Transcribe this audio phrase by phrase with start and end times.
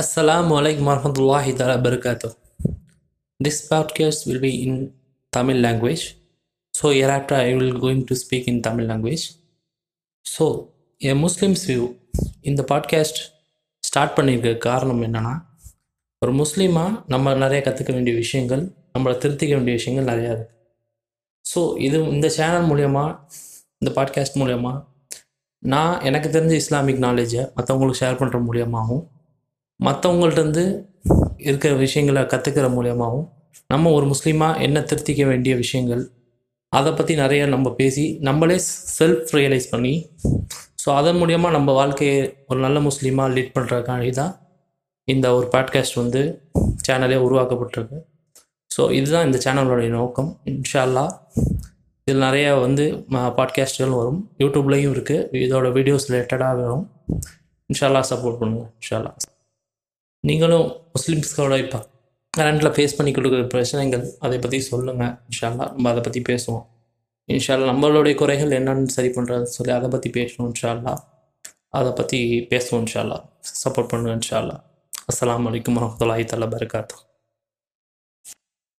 [0.00, 2.28] Assalamu alaikum warahmatullahi ta'ala barakatuh.
[3.40, 4.94] This podcast will be in
[5.32, 6.16] Tamil language.
[6.74, 9.24] So hereafter I will going to speak in Tamil language.
[10.26, 10.46] So
[11.00, 11.84] a Muslim's view
[12.42, 13.20] இந்த podcast
[13.84, 15.34] start பண்ணியிருக்க காரணம் என்னென்னா
[16.22, 18.62] ஒரு முஸ்லீமாக நம்ம நிறைய கற்றுக்க வேண்டிய விஷயங்கள்
[18.94, 20.56] நம்மளை திருத்திக்க வேண்டிய விஷயங்கள் நிறையா இருக்குது
[21.44, 23.04] ஸோ இது இந்த சேனல் மூலயமா
[23.80, 24.74] இந்த பாட்காஸ்ட் மூலயமா
[25.62, 29.04] நான் எனக்கு தெரிஞ்ச இஸ்லாமிக் நாலேஜை மற்றவங்களுக்கு ஷேர் பண்ணுற மூலியமாகவும்
[29.80, 30.64] மற்றவங்கள்ட்டேருந்து
[31.38, 33.28] இருக்கிற விஷயங்களை கற்றுக்கிற மூலியமாகவும்
[33.66, 36.02] நம்ம ஒரு முஸ்லீமாக என்ன திருத்திக்க வேண்டிய விஷயங்கள்
[36.72, 38.56] அதை பற்றி நிறைய நம்ம பேசி நம்மளே
[38.98, 39.94] செல்ஃப் ரியலைஸ் பண்ணி
[40.82, 44.32] ஸோ அதன் மூலயமா நம்ம வாழ்க்கையை ஒரு நல்ல முஸ்லீமாக லீட் பண்ணுறதுக்காண்டி தான்
[45.08, 46.20] இந்த ஒரு பாட்காஸ்ட் வந்து
[46.86, 47.98] சேனலே உருவாக்கப்பட்டிருக்கு.
[48.70, 50.30] ஸோ இதுதான் இந்த சேனலோடைய நோக்கம்.
[50.52, 51.12] இன்ஷா அல்லாஹ்
[52.06, 52.84] இதில் நிறைய வந்து
[53.38, 54.20] பாட்காஸ்ட்கள் வரும்.
[54.42, 56.86] யூடியூப்லேயும் இருக்குது இதோட வீடியோஸ் ரிலேட்டடாக வரும்.
[57.70, 59.12] இன்ஷால்லா சப்போர்ட் பண்ணுங்கள் இன்ஷால்லா
[60.24, 61.78] நீங்களும் முஸ்லீம்ஸ்களோட இப்போ
[62.34, 66.66] கரண்டில் ஃபேஸ் பண்ணி கொடுக்குற பிரச்சனைகள் அதை பற்றி சொல்லுங்கள் இன்ஷால்லா நம்ம அதை பற்றி பேசுவோம்.
[67.28, 70.94] இன்ஷால்லா நம்மளுடைய குறைகள் என்னென்னு சரி பண்ணுறது சொல்லி அதை பற்றி பேசணும் இன்ஷால்லா
[71.70, 72.18] அதை பற்றி
[72.50, 73.18] பேசுவோம் இன்ஷால்லா
[73.62, 74.56] சப்போர்ட் பண்ணுவோம் இன்ஷால்லா
[75.08, 77.02] அஸ்லாம் வலைக்கம் வரமத்துல்லாஹி தலா பரகாத்துஹு.